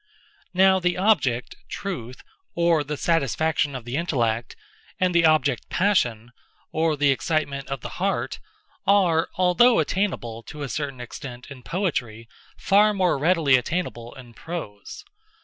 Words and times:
Now 0.55 0.79
the 0.79 0.97
object, 0.97 1.53
Truth, 1.69 2.23
or 2.55 2.83
the 2.83 2.97
satisfaction 2.97 3.75
of 3.75 3.85
the 3.85 3.97
intellect, 3.97 4.55
and 4.99 5.13
the 5.13 5.25
object 5.27 5.69
Passion, 5.69 6.31
or 6.71 6.97
the 6.97 7.11
excitement 7.11 7.67
of 7.67 7.81
the 7.81 7.89
heart, 8.01 8.39
are, 8.87 9.29
although 9.35 9.77
attainable, 9.77 10.41
to 10.47 10.63
a 10.63 10.69
certain 10.69 10.99
extent, 10.99 11.51
in 11.51 11.61
poetry, 11.61 12.27
far 12.57 12.95
more 12.95 13.15
readily 13.19 13.57
attainable 13.57 14.15
in 14.15 14.33
prose. 14.33 15.05